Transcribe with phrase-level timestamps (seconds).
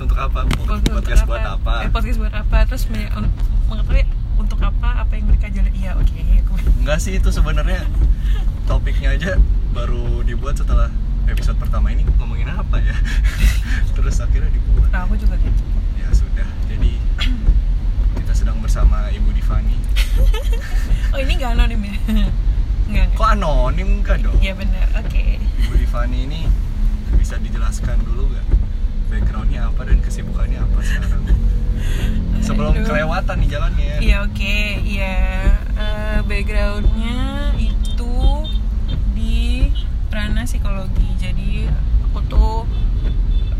[0.00, 0.40] podcast untuk apa?
[0.48, 1.74] Podcast untuk podcast buat apa?
[1.84, 2.56] Eh, podcast buat apa?
[2.72, 4.02] Terus mengetahui
[4.40, 6.20] untuk apa apa yang mereka jalan iya oke.
[6.40, 7.84] Aku enggak sih itu sebenarnya
[8.64, 9.36] topiknya aja
[9.76, 10.88] baru dibuat setelah
[11.28, 12.08] episode pertama ini.
[12.16, 12.96] Ngomongin apa ya?
[13.96, 14.88] Terus akhirnya dibuat.
[14.88, 15.62] Nah, aku juga gitu.
[16.00, 16.48] Ya sudah.
[16.72, 16.96] Jadi
[18.24, 19.76] kita sedang bersama ibu Divani.
[21.10, 21.96] Oh ini nggak anonim ya?
[22.86, 24.38] Nggak kok anonim enggak dong?
[24.38, 24.86] Iya benar.
[25.02, 25.42] Oke.
[25.66, 26.40] Ibu Divani ini
[27.18, 28.59] bisa dijelaskan dulu nggak
[29.10, 31.22] backgroundnya apa dan kesibukannya apa sekarang
[32.46, 32.86] sebelum Aduh.
[32.86, 35.16] kelewatan nih jalannya Iya oke, iya
[35.72, 37.18] Eh, backgroundnya
[37.56, 38.14] itu
[39.10, 39.64] di
[40.08, 41.08] ranah psikologi.
[41.16, 41.64] Jadi
[42.04, 42.68] aku tuh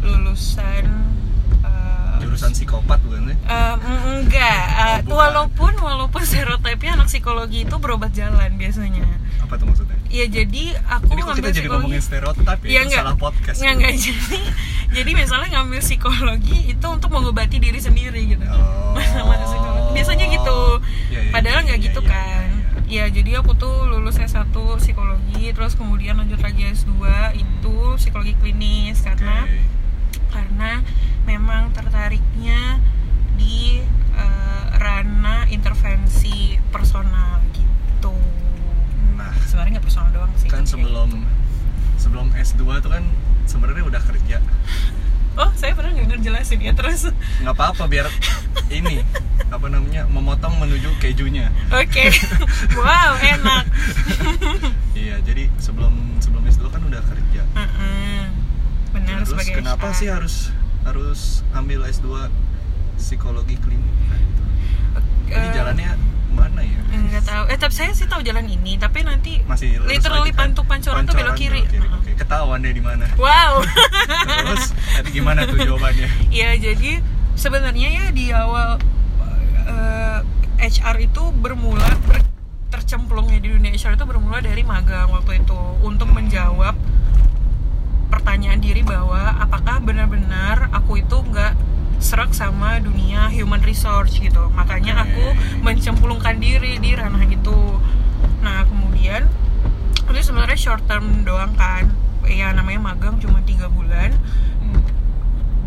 [0.01, 0.85] lulusan
[1.61, 3.79] eh, jurusan psikopat bukan sih mm,
[4.19, 5.13] enggak, Oh, bukan.
[5.13, 9.05] walaupun walaupun stereotipnya anak psikologi itu berobat jalan biasanya.
[9.41, 11.71] apa tuh maksudnya Iya jadi aku kita ngambil jadi psikologi.
[11.81, 13.01] ngomongin stereotip ya Itu enggak.
[13.01, 13.93] salah podcast Enggak, enggak.
[14.03, 14.39] Jadi,
[14.91, 18.43] jadi misalnya ngambil psikologi itu untuk mengobati diri sendiri gitu.
[18.47, 18.95] Oh.
[19.47, 19.91] Psikologi.
[19.95, 20.61] Biasanya gitu.
[21.11, 22.49] Iya, iya, Padahal nggak iya, gitu iya, kan.
[22.51, 22.61] iya,
[22.91, 24.51] Iya, jadi aku tuh lulus S1
[24.83, 26.91] psikologi, terus kemudian lanjut lagi S2
[27.39, 29.63] itu psikologi klinis karena Oke.
[30.35, 30.83] karena
[31.23, 32.83] memang tertariknya
[33.39, 33.79] di
[34.11, 38.11] eh, ranah intervensi personal gitu.
[39.15, 40.51] nah Sebenarnya nggak personal doang sih.
[40.51, 41.15] kan sebelum
[42.01, 43.05] sebelum S2 tuh kan
[43.45, 44.41] sebenarnya udah kerja
[45.33, 47.07] Oh, saya pernah nggak ngejelasin ya terus.
[47.39, 48.11] nggak apa-apa biar
[48.69, 49.01] ini
[49.47, 52.11] apa namanya memotong menuju kejunya Oke.
[52.77, 53.65] wow, enak.
[54.93, 58.21] iya jadi sebelum sebelum S2 kan udah kerja Mm-mm.
[58.91, 59.95] Benar terus sebagai kenapa HR.
[59.95, 60.35] sih harus
[60.83, 61.21] harus
[61.53, 62.27] ambil S2
[62.97, 64.43] psikologi klinik Nah, gitu.
[65.31, 65.91] Eh, jalannya
[66.31, 67.45] mana ya Enggak tahu.
[67.47, 70.51] Eh, tapi saya sih tahu jalan ini, tapi nanti masih literally kan?
[70.51, 71.63] pantu pancoran tuh belok kiri.
[71.65, 73.63] belok oke ketahuan deh di mana Wow.
[74.43, 76.99] terus tadi gimana tuh jawabannya ya jadi
[77.33, 78.77] sebenarnya ya di awal
[79.65, 80.19] eh,
[80.61, 82.27] HR itu bermula ber-
[82.71, 86.75] tercemplungnya di dunia HR itu bermula dari magang waktu itu untuk menjawab
[88.09, 91.55] pertanyaan diri bahwa apakah benar-benar aku itu nggak
[92.01, 94.49] serak sama dunia human resource gitu.
[94.57, 97.79] Makanya aku mencemplungkan diri di ranah itu.
[98.41, 99.29] Nah kemudian
[100.11, 101.93] itu sebenarnya short term doang kan.
[102.27, 104.17] Ya namanya magang cuma tiga bulan.
[104.61, 104.83] Hmm.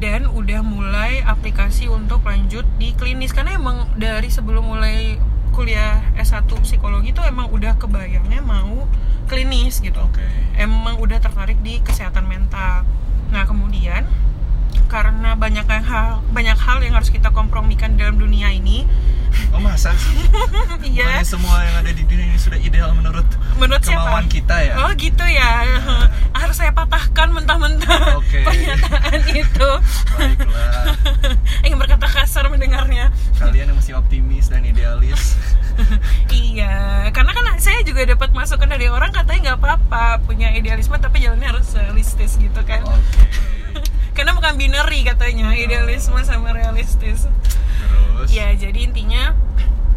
[0.03, 3.31] dan udah mulai aplikasi untuk lanjut di klinis.
[3.31, 5.16] Karena emang dari sebelum mulai
[5.53, 8.89] kuliah S1 psikologi itu emang udah kebayangnya mau
[9.29, 10.01] klinis gitu.
[10.01, 10.25] Oke.
[10.57, 12.83] Emang udah tertarik di kesehatan mental.
[13.31, 14.03] Nah kemudian
[14.93, 18.85] karena banyak hal banyak hal yang harus kita kompromikan dalam dunia ini.
[19.49, 20.13] Oh masa sih?
[20.93, 21.09] Iya.
[21.09, 23.25] Bukannya semua yang ada di dunia ini sudah ideal menurut
[23.57, 24.05] menurut siapa?
[24.05, 24.73] kemauan kita ya?
[24.85, 25.81] Oh gitu ya.
[26.37, 28.45] Harus saya patahkan mentah-mentah Oke.
[28.45, 29.69] pernyataan itu.
[30.13, 30.93] Baiklah.
[31.65, 33.09] Yang berkata kasar mendengarnya.
[33.41, 35.33] Kalian yang masih optimis dan idealis.
[36.29, 41.25] Iya, karena kan saya juga dapat masukan dari orang katanya nggak apa-apa punya idealisme tapi
[41.25, 42.85] jalannya harus realistis gitu kan.
[42.85, 43.25] oke.
[44.13, 47.25] Karena bukan binary katanya idealisme sama realistis.
[47.25, 49.34] terus Ya jadi intinya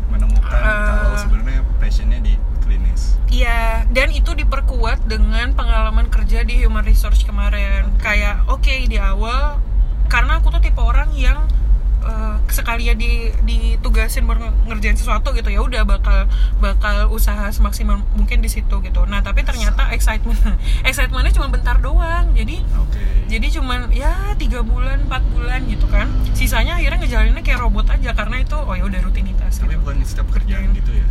[0.09, 0.65] menemukan Eh.
[0.65, 7.21] kalau sebenarnya passionnya di klinis Iya, dan itu diperkuat dengan pengalaman kerja di human resource
[7.21, 7.93] kemarin.
[8.01, 9.61] Kayak oke di awal
[10.09, 11.45] karena aku tuh tipe orang yang
[12.07, 16.31] eh, sekali ya di ditugasin buat nge- ngerjain sesuatu gitu ya udah bakal
[16.63, 19.05] bakal usaha semaksimal mungkin di situ gitu.
[19.05, 20.39] Nah, tapi ternyata excitement
[20.89, 22.33] excitementnya cuma bentar doang.
[22.33, 27.59] Jadi oke jadi cuman ya tiga bulan empat bulan gitu kan sisanya akhirnya ngejalaninnya kayak
[27.59, 29.83] robot aja karena itu oh ya udah rutinitas tapi gitu.
[29.83, 31.07] bukan setiap kerjaan gitu ya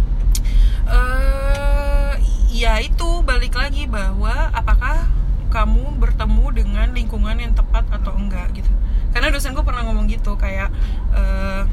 [0.88, 2.14] eh
[2.56, 5.12] ya itu balik lagi bahwa apakah
[5.50, 8.72] kamu bertemu dengan lingkungan yang tepat atau enggak gitu.
[9.16, 10.70] Karena dosenku pernah ngomong gitu kayak
[11.16, 11.64] eh,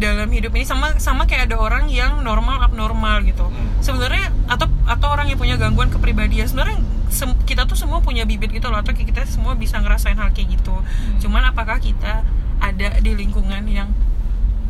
[0.00, 3.44] dalam hidup ini sama sama kayak ada orang yang normal abnormal gitu.
[3.44, 3.68] Hmm.
[3.84, 6.80] sebenarnya atau atau orang yang punya gangguan kepribadian sebenarnya
[7.12, 10.56] sem- kita tuh semua punya bibit gitu loh atau kita semua bisa ngerasain hal kayak
[10.56, 10.72] gitu.
[11.20, 12.24] Cuman apakah kita
[12.60, 13.92] ada di lingkungan yang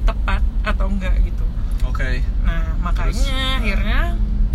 [0.03, 1.47] tepat atau enggak gitu.
[1.87, 2.27] Oke.
[2.43, 3.57] Nah, makanya Terus, nah.
[3.63, 4.01] akhirnya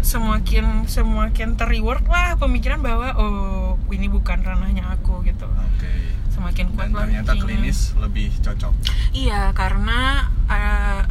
[0.05, 5.45] semakin semakin ter-reward lah pemikiran bahwa oh ini bukan ranahnya aku gitu.
[5.45, 5.91] oke
[6.27, 7.43] Semakin kuat dan ternyata kayaknya.
[7.61, 8.73] klinis lebih cocok
[9.11, 9.99] Iya, karena
[10.47, 11.03] eh,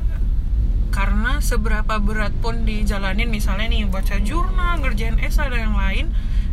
[0.90, 6.06] karena seberapa berat pun dijalanin misalnya nih baca jurnal, ngerjain esai dan yang lain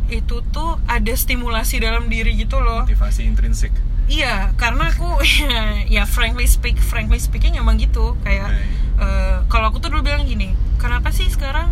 [0.08, 2.82] itu tuh ada stimulasi dalam diri gitu loh.
[2.82, 3.70] motivasi intrinsik
[4.04, 5.08] Iya, karena aku
[5.96, 8.64] ya frankly speak, frankly speaking emang gitu kayak Oke.
[9.00, 11.70] eh, kalau aku tuh dulu bilang gini, kenapa sih sekarang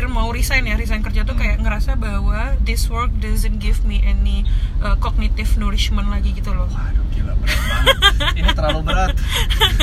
[0.00, 1.42] akhir-akhir mau resign ya resign kerja tuh Hmm.
[1.42, 4.46] kayak ngerasa bahwa this work doesn't give me any
[4.78, 7.96] uh, cognitive nourishment lagi gitu loh Waduh gila berat banget.
[8.36, 9.10] Ini terlalu berat.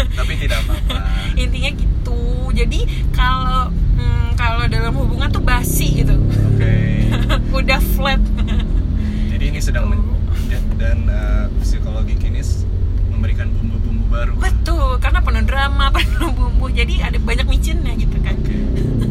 [0.10, 1.00] Tapi tidak apa-apa.
[1.42, 2.20] intinya gitu
[2.50, 2.80] jadi
[3.12, 6.16] kalau hmm, kalau dalam hubungan tuh basi gitu
[6.48, 6.74] Oke.
[7.60, 8.22] udah flat
[9.28, 10.14] Jadi ini sedang men-
[10.76, 12.65] dan uh, psikologi kini s-
[13.16, 14.34] memberikan bumbu-bumbu baru.
[14.36, 18.56] betul karena penuh drama penuh bumbu jadi ada banyak micinnya gitu kan Oke.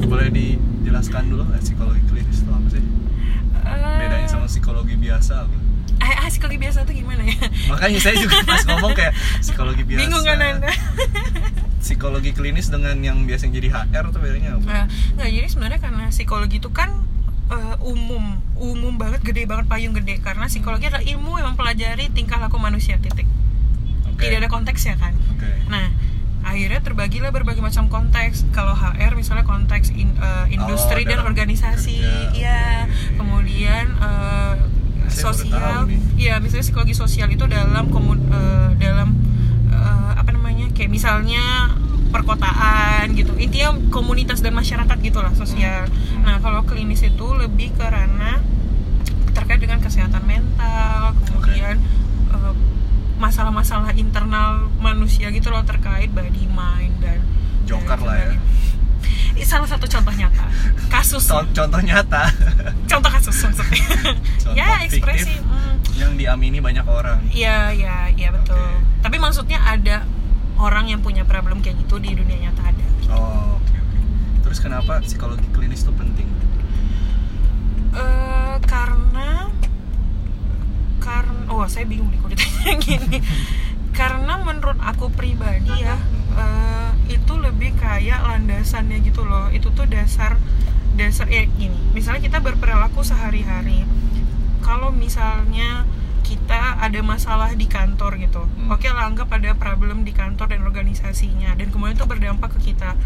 [0.06, 2.84] Boleh dijelaskan dulu nggak psikologi klinis itu apa sih?
[3.56, 5.56] Eh, Bedanya sama psikologi biasa apa?
[5.96, 7.38] ah, ah, psikologi biasa tuh gimana ya
[7.70, 10.00] Makanya saya juga pas ngomong kayak psikologi biasa.
[10.00, 10.72] bingung kan anda
[11.78, 14.64] Psikologi klinis dengan yang biasanya jadi HR tuh bedanya apa?
[14.64, 14.84] Nah,
[15.14, 16.88] nggak jadi sebenarnya karena psikologi itu kan
[17.46, 18.24] eh, umum,
[18.56, 20.16] umum banget, gede banget, payung gede.
[20.18, 23.28] Karena psikologi adalah ilmu yang mempelajari tingkah laku manusia titik.
[24.14, 24.24] Oke.
[24.24, 25.12] Tidak ada konteks ya kan.
[25.28, 25.50] Oke.
[25.66, 25.90] Nah,
[26.42, 28.46] akhirnya terbagilah berbagai macam konteks.
[28.50, 32.86] Kalau HR misalnya konteks in- eh, industri Oh, dan organisasi, kerja, ya.
[32.86, 33.18] oke.
[33.18, 33.86] Kemudian
[35.04, 35.78] Saya baru sosial,
[36.16, 39.12] ya misalnya psikologi sosial itu dalam komun eh, dalam
[39.68, 41.74] eh, apa namanya kayak misalnya
[42.08, 43.34] perkotaan gitu.
[43.34, 45.84] Intinya komunitas dan masyarakat gitulah sosial.
[45.86, 46.22] Hmm.
[46.22, 48.38] Nah, kalau klinis itu lebih ke ranah
[49.30, 51.76] terkait dengan kesehatan mental, kemudian
[52.30, 52.52] eh,
[53.16, 57.22] masalah-masalah internal manusia gitu loh terkait body mind dan
[57.64, 58.32] Joker dan lah ya.
[59.34, 60.46] Ini salah satu contoh nyata
[60.86, 62.30] kasus Con- contoh nyata
[62.90, 63.82] contoh kasus maksudnya
[64.38, 67.18] Contoh ya ekspresi hmm, yang diamini banyak orang.
[67.34, 68.54] Iya, iya, iya betul.
[68.58, 69.02] Oke.
[69.02, 70.06] Tapi maksudnya ada
[70.58, 72.86] orang yang punya problem kayak gitu di dunia nyata ada.
[73.10, 73.98] Oh, oke oke.
[74.46, 76.28] Terus kenapa psikologi klinis itu penting?
[77.94, 79.50] Eh karena
[81.04, 83.18] karena oh saya bingung nih kalau ditanya gini.
[83.92, 85.94] karena menurut aku pribadi ya
[86.34, 89.52] eh, itu lebih kayak landasannya gitu loh.
[89.52, 90.40] Itu tuh dasar
[90.96, 91.78] dasar ya gini.
[91.92, 93.84] Misalnya kita berperilaku sehari-hari.
[94.64, 95.84] Kalau misalnya
[96.24, 98.72] kita ada masalah di kantor gitu, Hmm.
[98.72, 102.96] oke lah anggap ada problem di kantor dan organisasinya, dan kemudian itu berdampak ke kita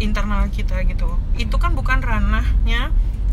[0.00, 2.88] internal kita gitu itu kan bukan ranahnya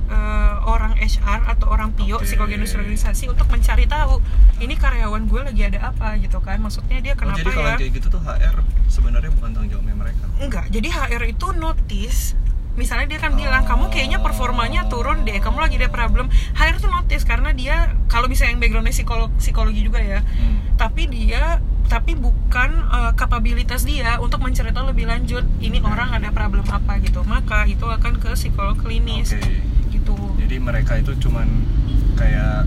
[0.08, 0.18] eh,
[0.64, 2.26] orang HR atau orang PIO Oke.
[2.26, 4.20] psikologi industri organisasi untuk mencari tahu
[4.58, 7.78] ini karyawan gue lagi ada apa gitu kan maksudnya dia Oh, kenapa jadi kalau ya
[7.78, 8.56] kayak gitu tuh HR
[8.88, 10.24] sebenarnya bukan tanggung jawabnya mereka.
[10.38, 12.22] enggak jadi HR itu notice
[12.74, 16.88] misalnya dia kan bilang kamu kayaknya performanya turun deh kamu lagi ada problem HR tuh
[16.88, 17.76] notice karena dia
[18.06, 20.62] kalau misalnya yang backgroundnya psikolo- psikologi juga ya Hmm.
[20.76, 21.58] tapi dia
[21.88, 27.24] tapi bukan uh, kapabilitas dia untuk mencerita lebih lanjut ini orang ada problem apa gitu
[27.24, 29.42] maka itu akan ke psikolog klinis Oke.
[30.48, 31.44] Jadi mereka itu cuman
[32.16, 32.64] kayak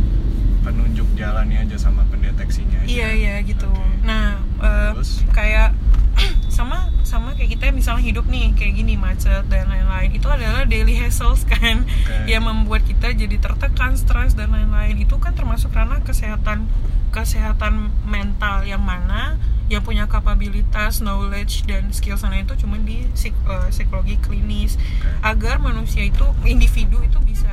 [0.60, 2.88] penunjuk jalannya aja sama pendeteksinya aja.
[2.92, 4.04] iya iya gitu Oke.
[4.04, 5.24] nah uh, Terus?
[5.32, 5.72] kayak
[6.52, 10.92] sama sama kayak kita misalnya hidup nih kayak gini macet dan lain-lain itu adalah daily
[11.00, 12.28] hassles kan Oke.
[12.28, 16.68] yang membuat kita jadi tertekan stres dan lain-lain itu kan termasuk ranah kesehatan
[17.10, 19.40] kesehatan mental yang mana
[19.70, 25.08] yang punya kapabilitas knowledge dan skill sana itu cuma di psik- eh, psikologi klinis Oke.
[25.24, 27.49] agar manusia itu individu itu bisa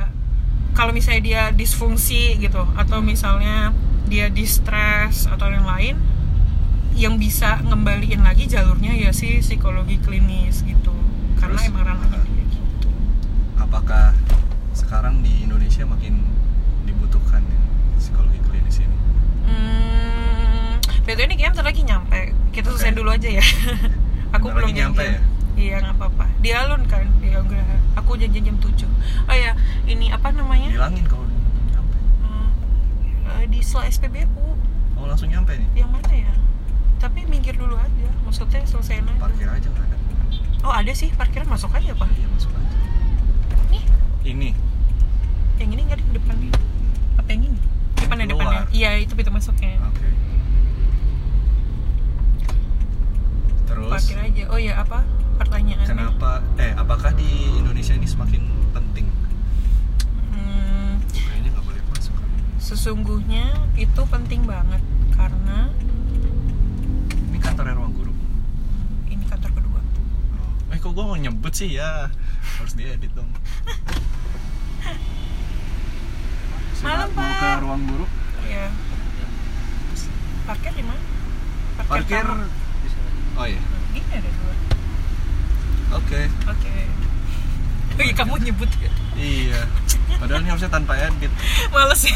[0.78, 3.74] kalau misalnya dia disfungsi gitu atau misalnya
[4.06, 5.98] dia distress atau yang lain
[6.94, 10.94] yang bisa ngembaliin lagi jalurnya ya sih psikologi klinis gitu
[11.42, 12.88] karena Terus, emang ranahnya uh, dia gitu
[13.58, 14.14] Apakah
[14.70, 16.22] sekarang di Indonesia makin
[16.86, 17.60] dibutuhkan ya,
[17.98, 18.98] psikologi klinis ini?
[19.50, 22.20] hmm, betul ini kayaknya bentar lagi nyampe
[22.54, 22.98] kita selesai Oke.
[23.02, 23.44] dulu aja ya
[24.34, 25.20] aku Bentar belum lagi nyampe ya?
[25.58, 26.24] Iya nggak apa-apa.
[26.38, 27.10] Di alun kan?
[27.18, 28.86] Di Agraha aku janjian jam 7
[29.28, 29.52] oh ya
[29.90, 30.70] ini apa namanya?
[30.70, 31.26] Bilangin kalau
[31.74, 31.98] nyampe.
[33.28, 34.56] Eh, di sela SPBU
[34.98, 35.84] Oh langsung nyampe nih?
[35.84, 36.32] yang mana ya?
[36.98, 38.08] Tapi minggir dulu aja.
[38.26, 39.20] Maksudnya selesaiin aja.
[39.22, 39.96] Parkir aja nggak ada.
[40.66, 41.10] oh ada sih.
[41.14, 42.08] Parkiran masuk aja pak.
[42.18, 42.76] Iya masuk aja.
[43.70, 43.84] nih.
[44.26, 44.50] Ini.
[45.62, 46.52] Yang ini nggak di depan nih.
[47.14, 47.58] Apa yang ini?
[47.98, 48.42] Depannya Keluar.
[48.42, 49.78] depannya iya itu pintu masuknya.
[49.86, 50.08] Oke.
[53.70, 53.92] Terus?
[53.94, 54.42] Parkir aja.
[54.50, 55.06] Oh ya apa
[55.38, 56.30] pertanyaannya kenapa?
[56.56, 59.06] Eh, apakah di Indonesia ini semakin penting?
[60.28, 62.12] Hmm, Kayaknya nggak boleh masuk.
[62.12, 62.28] kan?
[62.58, 65.70] sesungguhnya itu penting banget karena
[67.28, 68.12] Ini kantornya ruang guru.
[69.06, 69.80] ini kantor kedua
[70.34, 70.50] Oh.
[70.68, 72.10] Eh, kok gua mau nyebut sih ya?
[72.56, 73.30] Harus diedit dong.
[76.78, 77.58] Malam, Mau ke Pak.
[77.58, 78.06] ruang guru?
[78.40, 78.70] ya
[80.46, 81.02] parkir di mana
[81.84, 82.24] Parkir.
[82.24, 82.48] taman.
[83.34, 83.60] Oh iya.
[83.92, 84.54] Gini ada dua.
[85.90, 86.20] Oke.
[86.44, 86.74] Oke.
[87.90, 88.90] Oh iya kamu nyebut ya.
[89.14, 89.60] Iya.
[90.14, 91.32] Padahal ini harusnya tanpa edit.
[91.68, 92.14] Males ya.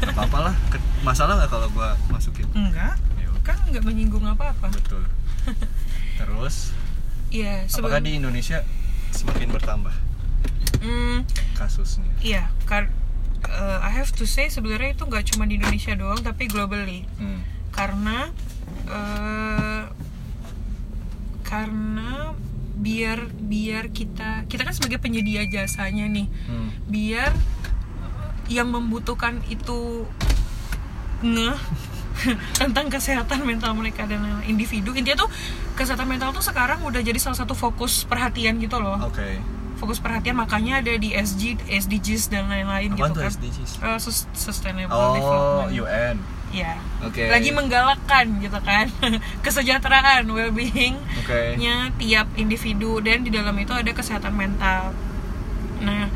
[0.00, 0.54] Gak apa-apa lah.
[0.68, 2.46] Ke- Masalah nggak kalau gua masukin?
[2.52, 2.96] Enggak.
[3.16, 3.42] Ya udah.
[3.42, 4.68] Kan nggak menyinggung apa-apa.
[4.68, 5.04] Betul.
[6.14, 6.72] Terus,
[7.28, 8.58] Iya, apakah sebelum di Indonesia
[9.10, 9.92] semakin bertambah
[10.78, 12.08] Hmm, kasusnya?
[12.18, 12.88] iya, kar
[13.44, 17.40] uh, I have to say sebenarnya itu nggak cuma di Indonesia doang tapi globally Hmm.
[17.70, 18.32] karena
[18.86, 19.82] eh,
[21.42, 22.32] karena
[22.78, 26.70] biar biar kita kita kan sebagai penyedia jasanya nih Hmm.
[26.86, 27.34] biar
[28.46, 30.06] yang membutuhkan itu
[31.20, 31.58] ngeh
[32.56, 35.30] tentang kesehatan mental mereka dan individu intinya tuh
[35.74, 39.38] kesehatan mental tuh sekarang udah jadi salah satu fokus perhatian gitu loh Oke.
[39.76, 43.78] fokus perhatian makanya ada di SG SDGs dan lain-lain gitu kan SDGs?
[43.78, 46.16] Eh, sus- sustainable Oh, development UN.
[46.48, 47.28] Ya Oke.
[47.28, 48.88] lagi menggalakkan gitu kan
[49.44, 51.60] kesejahteraan well-being Oke.
[51.60, 54.96] nya tiap individu dan di dalam itu ada kesehatan mental.
[55.84, 56.08] Nah,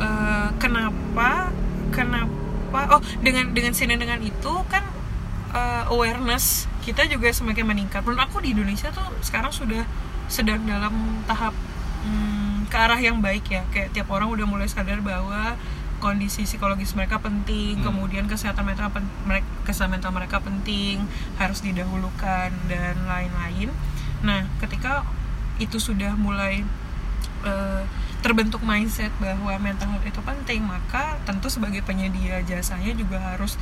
[0.00, 1.52] eh, kenapa
[1.92, 4.82] kenapa oh dengan dengan sini dengan itu kan
[5.52, 8.00] eh, awareness kita juga semakin meningkat.
[8.06, 9.82] Menurut aku di Indonesia tuh sekarang sudah
[10.26, 11.54] sedang dalam tahap
[12.06, 13.62] hmm, ke arah yang baik ya.
[13.74, 15.58] Kayak tiap orang udah mulai sadar bahwa
[16.06, 17.84] kondisi psikologis mereka penting, Hmm.
[17.84, 21.02] kemudian kesehatan mental pen- mereka kesehatan mental mereka penting,
[21.34, 23.74] harus didahulukan dan lain-lain.
[24.20, 25.02] Nah, ketika
[25.58, 26.62] itu sudah mulai
[27.44, 27.82] eh,
[28.18, 33.54] terbentuk mindset bahwa mental health itu penting, maka tentu sebagai penyedia jasanya juga harus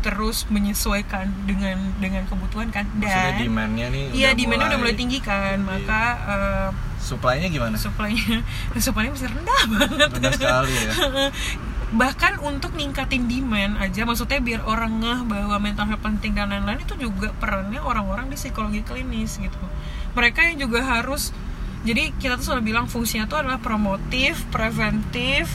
[0.00, 4.94] terus menyesuaikan dengan dengan kebutuhan kan Maksudnya dan demand-nya nih iya udah demand udah mulai
[4.96, 5.70] tinggi kan tinggi.
[5.78, 6.68] maka eh,
[6.98, 7.74] Supply-nya gimana?
[7.76, 8.42] supply-nya
[8.84, 10.92] supply-nya masih rendah banget Rendah sekali ya.
[11.92, 16.80] bahkan untuk ningkatin demand aja maksudnya biar orang ngeh bahwa mental health penting dan lain-lain
[16.80, 19.60] itu juga perannya orang-orang di psikologi klinis gitu
[20.16, 21.36] mereka yang juga harus
[21.84, 25.52] jadi kita tuh selalu bilang fungsinya tuh adalah promotif preventif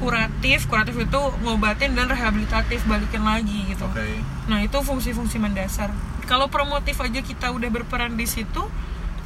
[0.00, 4.36] kuratif kuratif itu ngobatin dan rehabilitatif balikin lagi gitu Oke.
[4.46, 5.90] Nah itu fungsi-fungsi mendasar.
[6.26, 8.66] Kalau promotif aja kita udah berperan di situ,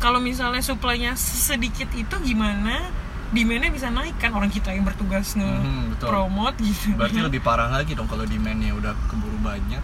[0.00, 2.88] kalau misalnya suplainya sedikit itu gimana?
[3.30, 5.46] Demandnya bisa naik kan orang kita yang bertugas betul.
[5.94, 6.98] nge-promote gitu.
[6.98, 9.78] Berarti lebih parah lagi dong kalau demand-nya udah keburu banyak,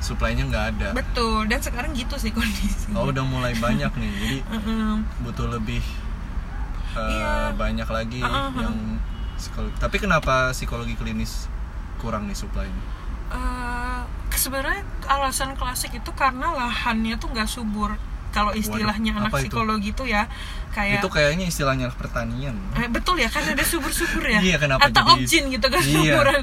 [0.00, 0.88] supply-nya nggak ada.
[0.96, 1.44] Betul.
[1.46, 2.88] Dan sekarang gitu sih kondisi.
[2.96, 4.38] Oh udah mulai banyak nih, jadi
[5.24, 5.84] butuh lebih
[6.96, 7.52] eh, Iya.
[7.52, 8.56] banyak lagi Uh-uh.
[8.56, 8.76] yang
[9.36, 9.76] psikologi.
[9.76, 11.46] Tapi kenapa psikologi klinis
[12.00, 12.84] kurang nih supply-nya?
[13.28, 14.00] Eh,
[14.32, 18.00] sebenarnya alasan klasik itu karena lahannya tuh nggak subur.
[18.28, 19.38] Kalau istilahnya Waduh, anak itu?
[19.48, 20.28] psikologi itu ya
[20.70, 22.54] kayak Itu kayaknya istilahnya pertanian.
[22.76, 25.96] Eh, betul ya kan ada subur-subur ya Iya, kenapa atau jadi- objin gitu kan Iya.
[25.96, 26.40] suburan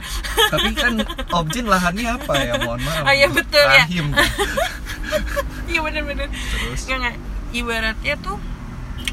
[0.50, 0.94] Tapi kan
[1.36, 2.54] objin lahannya apa ya?
[2.60, 3.04] Mohon maaf.
[3.06, 3.86] Ah, iya, betul ya.
[3.86, 4.08] Rahim.
[5.72, 6.86] iya bener-bener Terus?
[6.86, 7.16] nggak nggak
[7.54, 8.38] ibaratnya tuh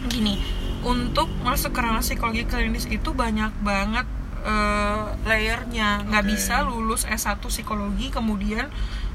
[0.08, 0.40] gini
[0.82, 4.06] untuk masuk ke ranah psikologi klinis itu banyak banget
[4.42, 6.30] eh, layernya nggak Oke.
[6.32, 8.66] bisa lulus S1 psikologi kemudian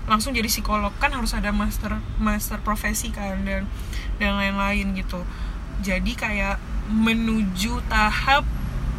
[0.08, 3.68] langsung jadi psikolog kan harus ada master master profesi kan dan
[4.18, 5.22] dan lain-lain gitu
[5.80, 6.56] jadi kayak
[6.90, 8.48] menuju tahap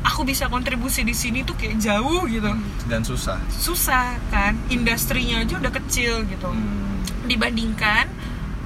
[0.00, 2.53] aku bisa kontribusi di sini tuh kayak jauh gitu
[2.85, 3.41] Dan susah.
[3.50, 7.00] susah kan industrinya aja udah kecil gitu Hmm.
[7.27, 8.09] dibandingkan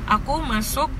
[0.04, 0.90] aku masuk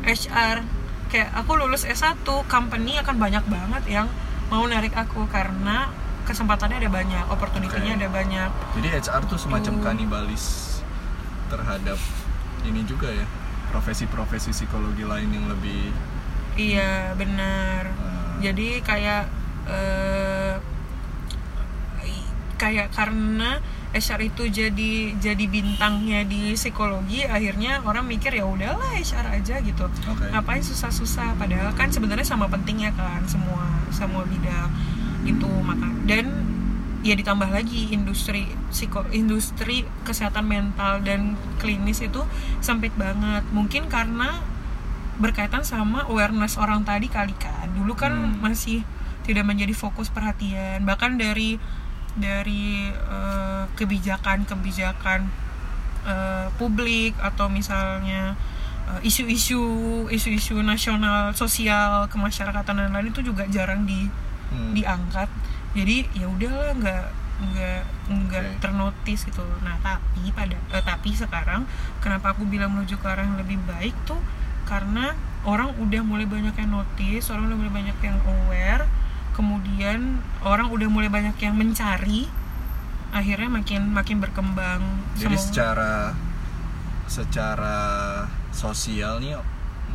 [0.00, 0.62] HR
[1.08, 4.06] kayak aku lulus S1 company akan banyak banget yang
[4.46, 5.90] mau narik aku karena
[6.22, 7.98] kesempatannya ada banyak opportunity-nya Oke.
[7.98, 9.82] ada banyak Jadi HR tuh semacam Tuh.
[9.82, 10.44] kanibalis
[11.50, 11.98] terhadap
[12.64, 13.26] ini juga ya
[13.74, 15.90] profesi-profesi psikologi lain yang lebih
[16.58, 17.90] iya benar.
[17.90, 19.24] Eh, jadi kayak
[19.70, 20.54] eh,
[22.60, 23.56] kayak karena
[23.90, 29.88] HR itu jadi jadi bintangnya di psikologi akhirnya orang mikir ya udahlah HR aja gitu.
[29.88, 30.30] Oke.
[30.30, 31.34] ngapain susah-susah?
[31.40, 34.70] Padahal kan sebenarnya sama pentingnya kan semua semua bidang.
[35.26, 36.49] Itu maka dan
[37.00, 42.20] ya ditambah lagi industri psiko industri kesehatan mental dan klinis itu
[42.60, 44.44] sempit banget mungkin karena
[45.16, 48.40] berkaitan sama awareness orang tadi kali kan dulu kan Hmm.
[48.44, 48.84] masih
[49.24, 51.56] tidak menjadi fokus perhatian bahkan dari
[52.16, 55.20] dari eh, kebijakan-kebijakan
[56.04, 58.36] eh, publik atau misalnya
[58.92, 59.60] eh, isu-isu
[60.08, 64.08] isu-isu nasional sosial kemasyarakatan dan lain itu juga jarang di
[64.50, 64.74] Hmm.
[64.74, 65.30] diangkat
[65.76, 67.04] jadi ya udahlah nggak
[67.40, 68.58] nggak nggak Oke.
[68.60, 69.40] ternotis gitu.
[69.64, 71.64] Nah tapi pada eh, tapi sekarang
[72.04, 74.20] kenapa aku bilang menuju ke arah yang lebih baik tuh?
[74.68, 75.16] Karena
[75.48, 78.84] orang udah mulai banyak yang notice orang udah mulai banyak yang aware
[79.32, 82.28] kemudian orang udah mulai banyak yang mencari
[83.10, 84.82] akhirnya makin makin berkembang.
[85.16, 85.94] Jadi Semua- secara
[87.08, 87.76] secara
[88.54, 89.34] sosial nih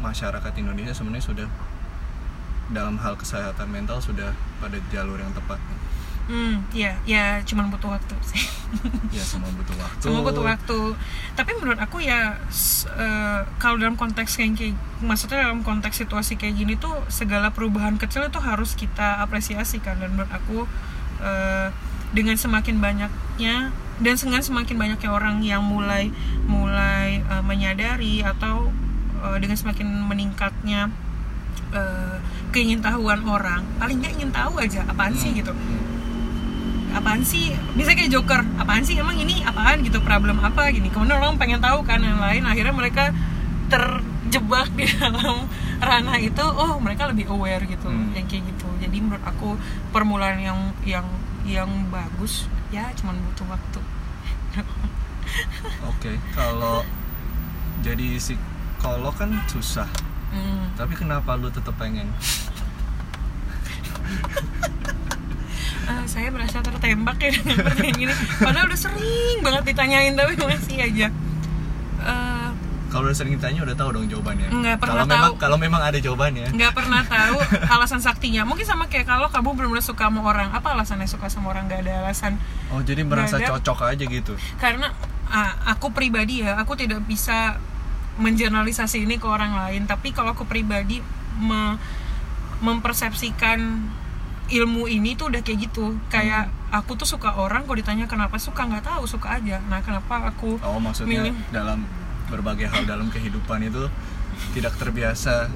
[0.03, 1.48] masyarakat Indonesia sebenarnya sudah
[2.67, 5.60] dalam hal kesehatan mental sudah pada jalur yang tepat.
[6.25, 8.41] hmm ya ya cuman butuh waktu sih
[9.13, 10.01] Ya semua butuh waktu.
[10.01, 10.79] semua butuh waktu
[11.38, 12.34] tapi menurut aku ya
[12.89, 18.01] eh, kalau dalam konteks kayak kayak- maksudnya dalam konteks situasi kayak gini tuh segala perubahan
[18.01, 20.65] kecil itu harus kita apresiasi kan dan menurut aku
[21.22, 21.69] eh,
[22.10, 26.10] dengan semakin banyaknya dan dengan semakin banyaknya orang yang mulai
[26.43, 28.67] mulai uh, menyadari atau
[29.19, 30.91] uh, dengan semakin meningkatnya
[31.75, 32.15] uh,
[32.50, 35.38] keingintahuan orang paling nggak ingin tahu aja apaan sih Hmm.
[35.38, 35.53] gitu
[36.91, 41.20] apaan sih bisa kayak joker apaan sih emang ini apaan gitu problem apa gini kemudian
[41.20, 43.12] orang pengen tahu kan yang lain akhirnya mereka
[43.67, 45.44] terjebak di dalam
[45.77, 48.15] ranah itu oh mereka lebih aware gitu Hmm.
[48.15, 49.60] yang kayak gitu jadi menurut aku
[49.91, 51.03] permulaan yang yang
[51.44, 53.79] yang bagus ya cuman butuh waktu
[55.86, 56.86] Oke, kalau
[57.82, 59.89] jadi psikolog kan susah.
[60.27, 60.65] Hmm.
[60.74, 62.10] Tapi kenapa lu tetap pengen?
[65.86, 70.77] Ah, saya merasa tertembak ya dengan pertanyaan ini padahal udah sering banget ditanyain tapi masih
[70.79, 71.08] aja
[72.01, 72.50] Eh,
[72.88, 74.48] Kalau udah sering ditanya udah tahu dong jawabannya.
[74.48, 75.41] Nggak pernah kalau memang tahu.
[75.41, 76.48] kalau memang ada jawabannya.
[76.50, 80.67] nggak pernah tahu alasan saktinya mungkin sama kayak kalau kamu benar-benar suka sama orang apa
[80.72, 83.51] alasannya suka sama orang nggak ada alasan Oh, jadi merasa ada.
[83.51, 84.34] cocok aja gitu.
[84.55, 84.89] karena
[85.27, 87.58] ah, aku pribadi ya aku tidak bisa
[88.17, 91.03] menjernalisasi ini ke orang lain tapi kalau aku pribadi
[91.38, 91.75] me-
[92.60, 93.60] mempersepsikan
[94.48, 98.63] ilmu ini tuh udah kayak gitu kayak aku tuh suka orang kalau ditanya kenapa suka
[98.63, 101.36] nggak tahu suka aja nah kenapa aku Oh, maksudnya Milih.
[101.50, 101.81] dalam
[102.25, 103.89] berbagai hal dalam kehidupan itu
[104.51, 105.50] tidak terbiasa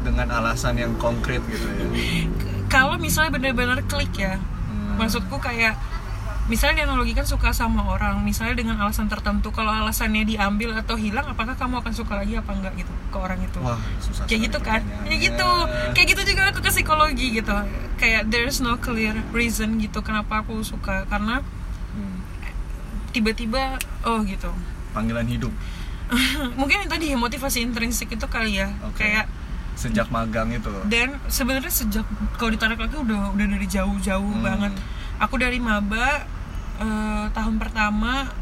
[0.00, 1.86] dengan alasan yang konkret gitu ya.
[2.66, 4.38] kalau misalnya benar-benar klik ya
[4.70, 4.94] Hmm.
[4.96, 5.74] maksudku kayak
[6.46, 11.54] misalnya dianalogikan suka sama orang misalnya dengan alasan tertentu kalau alasannya diambil atau hilang apakah
[11.54, 13.58] kamu akan suka lagi apa enggak gitu ke orang itu?
[13.60, 14.24] Wah, susah.
[14.24, 14.80] kayak gitu kan?
[15.04, 15.50] Kayak gitu.
[15.92, 17.54] Kayak gitu juga aku ke psikologi gitu.
[17.96, 21.44] Kayak there's no clear reason gitu kenapa aku suka karena
[23.10, 24.50] tiba-tiba oh gitu.
[24.90, 25.50] Panggilan hidup.
[26.58, 28.70] Mungkin yang tadi motivasi intrinsik itu kali ya.
[28.86, 29.06] Oke.
[29.06, 29.26] kayak
[29.70, 30.68] sejak magang itu.
[30.92, 32.04] dan sebenarnya sejak
[32.36, 34.44] kalau ditarik lagi udah udah dari jauh-jauh Hmm.
[34.44, 34.72] banget
[35.20, 36.24] aku dari maba
[36.80, 38.32] eh, tahun pertama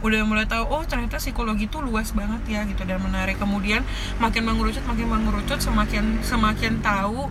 [0.00, 3.36] udah mulai tahu oh ternyata psikologi itu luas banget ya gitu dan menarik.
[3.36, 3.84] Kemudian
[4.16, 7.28] makin mengerucut makin mengerucut semakin semakin tahu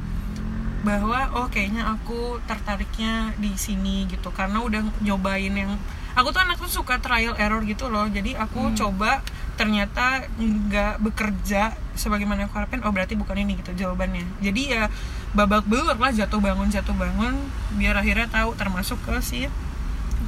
[0.79, 4.29] bahwa oh kayaknya aku tertariknya di sini gitu.
[4.33, 5.77] Karena udah nyobain yang
[6.13, 8.05] aku tuh anak tuh suka trial error gitu loh.
[8.05, 8.77] Jadi aku Hmm.
[8.77, 9.21] coba
[9.59, 14.23] ternyata nggak bekerja sebagaimana aku harapin oh berarti bukan ini gitu jawabannya.
[14.39, 14.87] Jadi ya
[15.35, 17.35] babak belur lah jatuh bangun jatuh bangun
[17.75, 19.51] biar akhirnya tahu termasuk ke si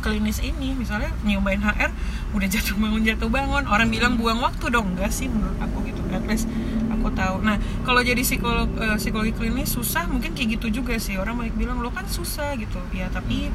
[0.04, 0.76] klinis ini.
[0.76, 1.96] Misalnya nyobain HR
[2.36, 3.64] udah jatuh bangun jatuh bangun.
[3.72, 5.00] Orang bilang buang waktu dong.
[5.00, 6.04] Enggak sih menurut aku gitu.
[6.12, 6.52] At least
[6.92, 7.40] aku tahu.
[7.40, 7.56] Nah
[7.88, 11.16] kalau jadi psikolog eh, psikologi klinis susah mungkin kayak gitu juga sih.
[11.16, 12.84] Orang banyak bilang lo kan susah gitu.
[12.92, 13.48] Ya tapi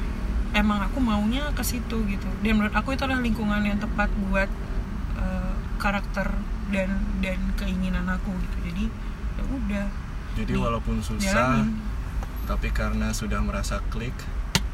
[0.56, 2.28] emang aku maunya ke situ gitu.
[2.40, 4.48] Dan menurut aku itu adalah lingkungan yang tepat buat
[5.76, 6.28] karakter
[6.68, 8.84] dan dan keinginan aku gitu jadi
[9.32, 9.86] ya udah
[10.34, 11.80] Jadi Nih, walaupun susah, jalanin.
[12.44, 14.12] tapi karena sudah merasa klik,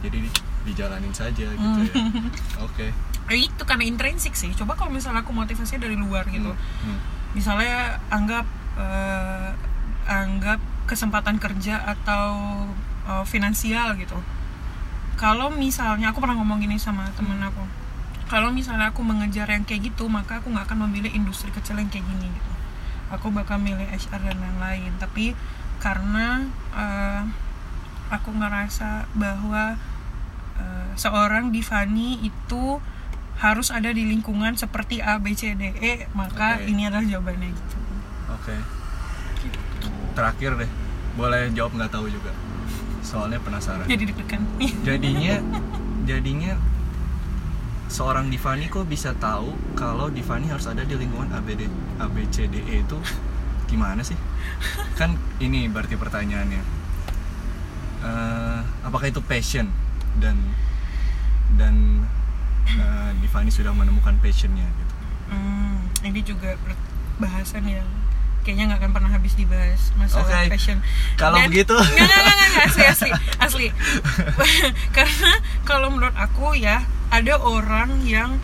[0.00, 1.94] jadi di- dijalanin saja gitu ya.
[2.66, 2.90] Oke.
[3.28, 6.98] Eh, itu karena intrinsik sih coba kalau misalnya aku motivasinya dari luar gitu Hmm.
[7.32, 8.42] misalnya anggap
[8.74, 9.50] eh,
[10.04, 12.34] anggap kesempatan kerja atau
[13.04, 14.18] eh, finansial gitu
[15.14, 17.62] kalau misalnya aku pernah ngomong gini sama temen aku
[18.32, 21.92] kalau misalnya aku mengejar yang kayak gitu maka aku nggak akan memilih industri kecil yang
[21.92, 22.52] kayak gini gitu
[23.12, 25.36] aku bakal milih HR dan lain-lain tapi
[25.76, 27.28] karena eh,
[28.08, 29.76] aku ngerasa bahwa
[30.56, 32.80] eh, seorang Divani itu
[33.36, 36.72] harus ada di lingkungan seperti A B C D E maka Oke.
[36.72, 37.76] ini adalah jawabannya gitu
[38.32, 38.58] Oke.
[40.18, 40.70] Terakhir deh,
[41.14, 42.34] boleh jawab nggak tahu juga.
[43.06, 43.86] Soalnya penasaran.
[43.86, 44.42] jadi deg-degan
[44.82, 45.38] Jadinya,
[46.02, 46.58] jadinya
[47.92, 51.68] seorang Divani kok bisa tahu kalau Divani harus ada di lingkungan ABD,
[52.00, 52.98] ABCDE itu
[53.68, 54.16] gimana sih?
[54.96, 56.62] Kan ini berarti pertanyaannya.
[58.02, 59.68] Eh, apakah itu passion
[60.16, 60.40] dan
[61.60, 62.08] dan
[62.64, 64.94] eh, Divani sudah menemukan passionnya gitu?
[65.28, 65.76] Hmm,
[66.08, 66.56] ini juga
[67.20, 67.86] bahasan yang
[68.42, 70.56] kayaknya nggak akan pernah habis dibahas masalah Oke.
[70.56, 70.80] passion.
[71.20, 71.76] Kalau begitu.
[71.76, 73.66] nggak nggak nggak, asli asli asli.
[74.96, 75.32] Karena
[75.68, 78.40] kalau menurut aku ya ada orang yang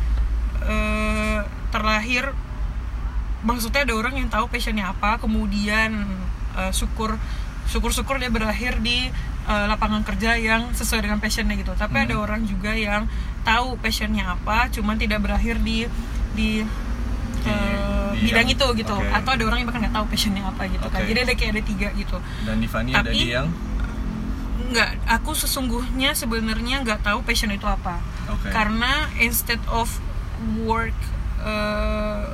[0.61, 2.37] eh, terlahir
[3.41, 6.05] maksudnya ada orang yang tahu passionnya apa kemudian
[6.55, 7.17] eh, syukur
[7.65, 9.09] syukur syukur dia berakhir di
[9.45, 12.05] eh, lapangan kerja yang sesuai dengan passionnya gitu tapi Hmm.
[12.05, 13.09] ada orang juga yang
[13.43, 15.89] tahu passionnya apa cuman tidak berakhir di
[16.33, 16.61] di
[17.39, 17.55] Di-
[18.19, 19.09] di bidang yang- itu gitu oke.
[19.09, 21.07] atau ada orang yang bahkan nggak tahu passionnya apa gitu kan Oke.
[21.07, 23.47] jadi ada kayak ada tiga gitu Dan Divani ada Tapi- di yang
[24.69, 28.49] nggak aku sesungguhnya sebenarnya nggak tahu passion itu apa Oke.
[28.49, 29.89] karena instead of
[30.61, 30.95] work
[31.41, 32.25] eh,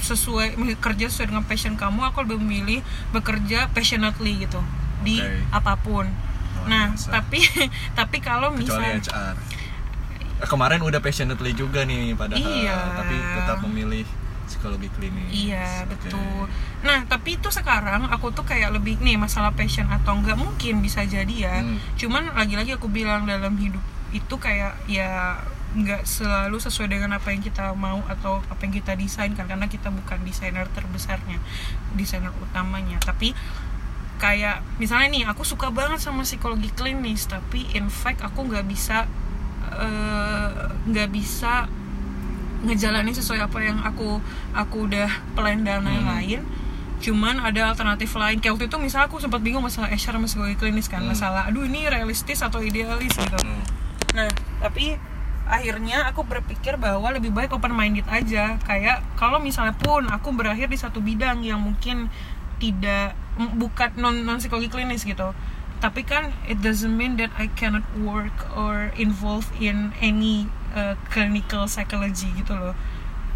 [0.00, 2.80] sesuai kerja sesuai dengan passion kamu aku lebih memilih
[3.10, 4.60] bekerja passionately gitu
[5.00, 5.44] di Oke.
[5.50, 7.08] apa pun Luar nah biasa.
[7.12, 7.38] tapi
[7.98, 9.36] tapi kalau kecuali misal HR
[10.40, 12.76] Eh, kemarin udah passionately juga nih padahal Iya.
[12.96, 14.08] tapi tetap memilih
[14.48, 16.00] psikologi klinis Iya Oke.
[16.00, 16.48] betul.
[16.80, 21.04] Nah tapi itu sekarang aku tuh kayak lebih nih masalah passion atau enggak mungkin bisa
[21.04, 21.56] jadi ya.
[21.60, 21.76] Hmm.
[21.94, 25.38] Cuman lagi-lagi aku bilang dalam hidup itu kayak ya
[25.70, 29.66] nggak selalu sesuai dengan apa yang kita mau atau apa yang kita desain kan karena
[29.66, 31.38] kita bukan desainer terbesarnya,
[31.94, 32.98] desainer utamanya.
[32.98, 33.30] Tapi
[34.18, 39.08] kayak misalnya nih aku suka banget sama psikologi klinis tapi in fact aku nggak bisa
[39.72, 40.48] eh,
[40.84, 41.64] nggak bisa
[42.60, 44.20] ngejalanin sesuai apa yang aku
[44.52, 45.88] aku udah plan dan Hmm.
[45.88, 46.44] lain-lain
[47.00, 50.56] cuman ada alternatif lain kayak waktu itu misalnya aku sempat bingung masalah HR sama psikologi
[50.60, 51.16] klinis kan Hmm.
[51.16, 53.64] masalah aduh ini realistis atau idealis gitu Hmm.
[54.10, 54.98] Nah tapi
[55.50, 58.56] akhirnya aku berpikir bahwa lebih baik open minded aja.
[58.62, 62.06] Kayak kalau misalnya pun aku berakhir di satu bidang yang mungkin
[62.62, 63.18] tidak
[63.58, 65.34] bukan non non psikologi klinis gitu.
[65.82, 70.46] Tapi kan it doesn't mean that I cannot work or involve in any
[70.76, 72.78] uh, clinical psychology gitu loh.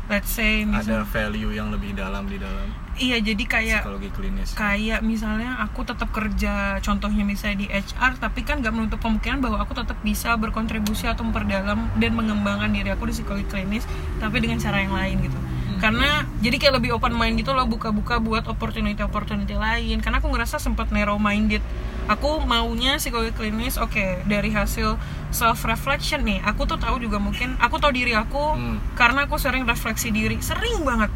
[0.06, 4.48] Let's say ada misalnya value yang lebih dalam di dalam iya jadi kayak psikologi klinis.
[4.54, 9.58] kayak misalnya aku tetap kerja contohnya misalnya di HR tapi kan nggak menutup kemungkinan bahwa
[9.62, 13.84] aku tetap bisa berkontribusi atau memperdalam dan mengembangkan diri aku di psikologi klinis
[14.22, 15.38] tapi dengan cara yang lain gitu.
[15.74, 20.00] Karena jadi kayak lebih open mind gitu loh buka-buka buat opportunity opportunity lain.
[20.00, 21.60] Karena aku ngerasa sempat narrow minded.
[22.08, 24.96] Aku maunya psikologi klinis oke dari hasil
[25.28, 26.40] self reflection nih.
[26.46, 28.76] Aku tuh tahu juga mungkin aku tahu diri aku Hmm.
[28.96, 30.40] karena aku sering refleksi diri.
[30.40, 31.10] Sering banget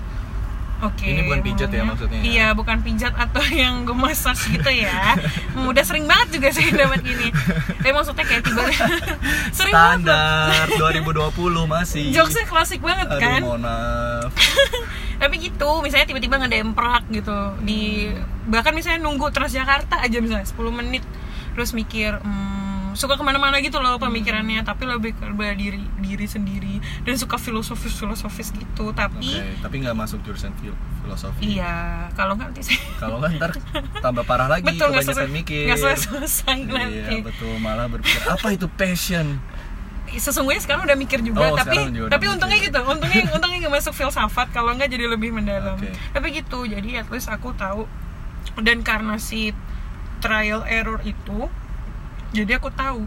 [0.83, 1.07] oke.
[1.07, 2.25] Ini bukan pijat ya maksudnya ya?
[2.27, 5.15] iya bukan pijat atau yang gue massage gitu ya.
[5.55, 7.29] Udah sering banget juga saya dapat gini.
[7.83, 8.63] Tapi maksudnya kayak tiba
[9.59, 10.67] sering banget standar
[11.35, 12.05] 2020 masih.
[12.15, 13.41] Jokesnya klasik banget aduh kan?
[13.43, 14.31] mohon maaf.
[15.19, 18.11] Tapi gitu misalnya tiba-tiba ngedemprak gitu di
[18.47, 21.05] bahkan misalnya nunggu Transjakarta aja misalnya 10 menit.
[21.59, 22.58] Terus mikir hmm,
[22.93, 25.25] suka ke mana-mana gitu loh pemikirannya tapi lebih ke
[25.55, 28.91] diri diri sendiri dan suka filosofis filosofis gitu.
[28.91, 31.57] Tapi tapi nggak masuk jurusan fil- filosofi.
[31.57, 33.51] Iya kalau nggak nanti saya kalau nggak ntar
[33.99, 35.65] tambah parah lagi betul kebanyakan selesai mikir.
[35.67, 37.01] nggak selesai selesai nanti.
[37.11, 39.41] iya betul malah berpikir apa itu passion?
[40.09, 42.73] Sesungguhnya sekarang udah mikir juga Oh, tapi juga tapi untungnya mikir.
[42.73, 45.77] gitu untungnya untungnya nggak masuk filsafat kalau nggak jadi lebih mendalam.
[45.77, 45.93] Oke.
[46.11, 47.85] tapi gitu jadi at least aku tahu.
[48.59, 49.53] Dan karena si
[50.19, 51.47] trial error itu
[52.33, 53.05] jadi aku tahu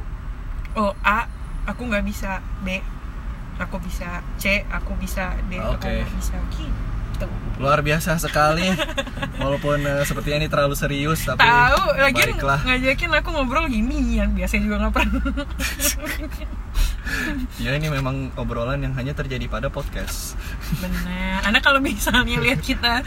[0.76, 1.28] oh A
[1.68, 2.82] aku nggak bisa B
[3.62, 5.90] aku bisa C aku bisa D aku Oke.
[6.02, 6.36] nggak bisa.
[6.50, 7.28] Gitu.
[7.62, 8.66] Luar biasa sekali.
[9.38, 14.62] Walaupun eh, sepertinya ini terlalu serius tapi tahu lagi ngajakin aku ngobrol gini yang biasanya
[14.66, 15.22] juga nggak pernah
[17.58, 20.38] ya ini memang obrolan yang hanya terjadi pada podcast
[20.78, 21.42] Benar.
[21.44, 23.02] Anda kalau misalnya lihat kita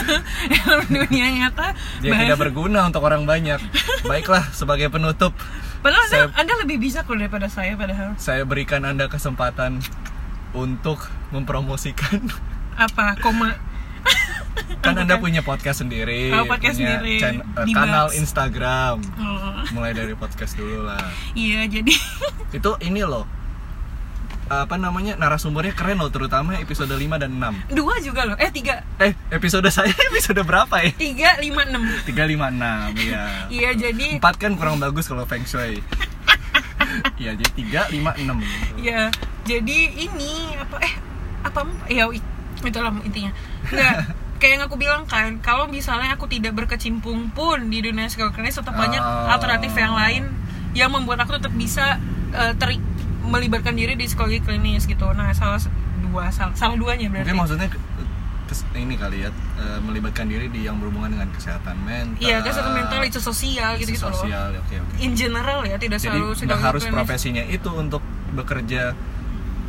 [0.56, 3.58] dalam dunia nyata, dia bahas- tidak berguna untuk orang banyak
[4.02, 5.34] baiklah sebagai penutup
[5.80, 8.14] Padahal saya- anda lebih bisa kok daripada saya padahal.
[8.16, 9.80] saya berikan anda kesempatan
[10.52, 12.20] untuk mempromosikan
[12.76, 13.16] Apa?
[13.18, 13.54] Koma.
[14.80, 17.14] kan anda punya podcast sendiri Oh, podcast punya sendiri.
[17.18, 18.08] chan- eh, Di kanal.
[18.12, 19.60] Instagram Oh.
[19.72, 21.00] mulai dari podcast dulu lah
[21.32, 21.92] Iya, jadi
[22.50, 23.24] itu ini loh
[24.50, 28.34] apa namanya narasumbernya keren loh terutama episode 5 dan 6 dua juga loh.
[28.34, 28.82] Eh, tiga.
[28.98, 31.86] eh episode saya episode berapa ya Tiga, lima, enam.
[32.02, 32.58] 356
[33.06, 33.24] ya
[33.56, 34.18] Iya, jadi...
[34.18, 35.78] empat kan kurang bagus kalau feng shui
[37.22, 39.06] Iya jadi 3, 5, 6 Ya,
[39.44, 40.94] jadi ini apa eh
[41.40, 42.26] apa ya i-
[42.60, 43.30] itulah intinya.
[43.64, 43.94] Enggak
[44.36, 48.56] kayak yang aku bilang kan, kalau misalnya aku tidak berkecimpung pun di dunia psikologi klinis
[48.56, 49.28] tetap banyak Oh.
[49.30, 50.22] alternatif yang lain
[50.72, 52.00] yang membuat aku tetap bisa
[52.32, 52.80] eh, teri-
[53.30, 55.06] melibatkan diri di psikologi klinis gitu.
[55.08, 55.62] Nah, salah
[56.02, 57.24] dua salah, salah duanya berarti.
[57.24, 57.68] Mungkin maksudnya
[58.72, 63.00] ini kali ya eh, melibatkan diri di yang berhubungan dengan kesehatan mental Iya, kesehatan mental,
[63.04, 64.14] isu sosial isu gitu-gitu loh.
[64.16, 66.96] sosial oke oke In general ya, tidak jadi selalu nggak harus klinis.
[66.98, 68.98] profesinya itu untuk bekerja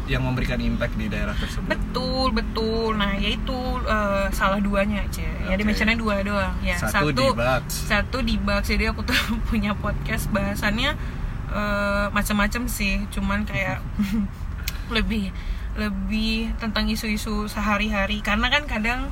[0.07, 2.97] yang memberikan impact di daerah tersebut Betul, betul.
[2.97, 3.53] Nah, yaitu
[3.85, 5.29] eh, salah duanya aja.
[5.45, 5.61] Ya, Oke.
[5.61, 6.53] dimensionnya dua doang.
[6.59, 7.73] Ya, Satu di Bugs.
[7.85, 8.65] Satu di Bugs.
[8.65, 9.15] Jadi aku tuh
[9.47, 10.97] punya podcast bahasannya
[11.51, 13.03] eh, macam-macam sih.
[13.11, 13.83] Cuman kayak
[14.95, 15.31] lebih
[15.79, 19.07] lebih tentang isu-isu sehari-hari karena kan kadang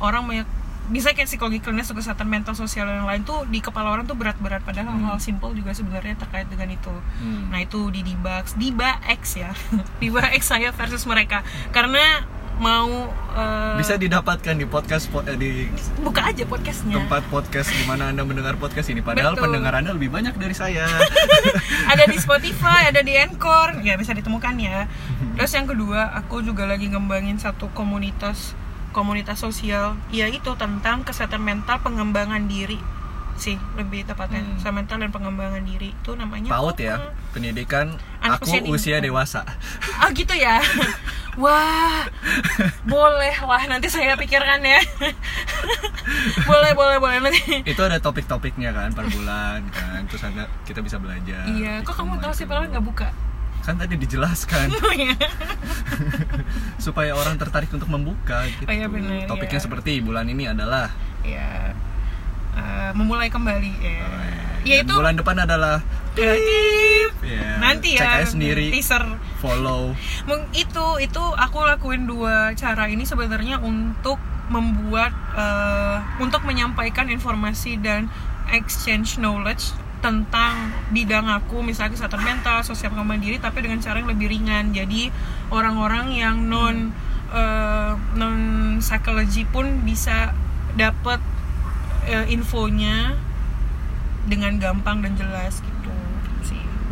[0.00, 0.48] orang banyak
[0.88, 4.64] bisa kayak psikologi klinis kesehatan mental sosial dan lain tuh di kepala orang tuh berat-berat
[4.64, 5.04] padahal Hmm.
[5.04, 6.94] hal-hal simpel juga sebenarnya terkait dengan itu.
[7.20, 7.52] Hmm.
[7.52, 9.52] Nah itu di Dibax, Diba X ya,
[10.00, 11.44] Diba X saya versus mereka
[11.76, 12.24] karena
[12.58, 12.90] mau
[13.38, 15.70] eh, bisa didapatkan di podcast po- eh, di
[16.02, 16.98] buka aja podcastnya.
[16.98, 18.98] tempat podcast di mana anda mendengar podcast ini.
[18.98, 19.50] Padahal Betul.
[19.50, 20.84] pendengar anda lebih banyak dari saya.
[21.92, 24.84] Ada di Spotify, ada di Anchor, ya bisa ditemukan ya.
[25.40, 28.52] Terus yang kedua, aku juga lagi ngembangin satu komunitas
[28.92, 32.76] komunitas sosial, yaitu tentang kesehatan mental pengembangan diri.
[33.38, 34.42] Sih lebih tepatnya.
[34.42, 34.58] Hmm.
[34.58, 35.94] usaha mental dan pengembangan diri.
[35.94, 37.94] Itu namanya PAUD ya pendidikan.
[38.18, 39.46] Anak aku usia dewasa.
[40.02, 40.58] Ah gitu ya
[41.38, 42.04] wah.
[42.84, 44.80] Boleh wah nanti saya pikirkan ya.
[46.48, 47.18] Boleh boleh boleh.
[47.20, 47.62] Nanti.
[47.62, 50.02] Itu ada topik-topiknya kan per bulan kan.
[50.10, 51.46] Terus ada kita bisa belajar.
[51.46, 53.08] Iya kok kamu tahu sih padahal nggak buka?
[53.62, 54.72] Kan tadi dijelaskan.
[54.82, 55.14] Oh iya.
[56.84, 58.64] Supaya orang tertarik untuk membuka gitu.
[58.64, 59.64] Oh iya, benar, Topiknya iya.
[59.68, 60.88] seperti bulan ini adalah
[61.20, 61.76] ya
[62.56, 64.00] eh, memulai kembali ya.
[64.00, 64.44] Oh, iya.
[64.64, 65.84] ya Dan itu bulan depan adalah
[67.28, 68.72] Ya, nanti cek ya aja sendiri.
[68.72, 69.04] teaser.
[69.38, 69.92] Follow.
[70.56, 74.16] Itu itu aku lakuin dua cara ini sebenarnya untuk
[74.48, 78.08] membuat eh, untuk menyampaikan informasi dan
[78.48, 84.08] exchange knowledge tentang bidang aku misalnya kesehatan mental sosial pengembangan diri tapi dengan cara yang
[84.08, 84.72] lebih ringan.
[84.72, 85.12] Jadi
[85.52, 86.96] orang-orang yang non
[87.30, 88.40] eh, non
[88.80, 90.32] psychology pun bisa
[90.74, 91.20] dapat
[92.08, 93.18] eh, infonya
[94.28, 95.77] dengan gampang dan jelas gitu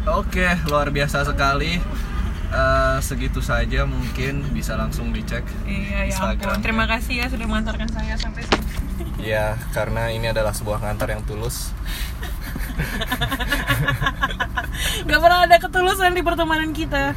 [0.07, 1.83] Oke, luar biasa sekali.
[2.47, 5.43] Eh, segitu saja mungkin bisa langsung dicek.
[5.67, 6.63] iya ya ampun Instagramnya.
[6.63, 8.63] terima kasih ya sudah mengantarkan saya sampai sini
[9.19, 11.75] Ya, karena ini adalah sebuah ngantar yang tulus.
[15.09, 17.17] Gak pernah ada ketulusan di pertemanan kita